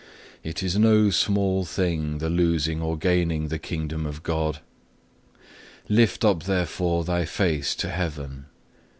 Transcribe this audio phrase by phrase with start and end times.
[0.43, 4.57] It is no small thing, the losing or gaining the Kingdom of God.
[5.89, 8.45] Lift up therefore thy face to heaven.